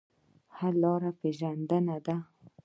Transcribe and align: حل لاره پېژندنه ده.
حل 0.55 0.73
لاره 0.83 1.11
پېژندنه 1.19 1.97
ده. 2.05 2.15